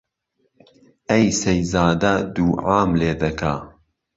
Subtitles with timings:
[1.09, 3.55] ئەی سەیزادە دووعام لێ دەکا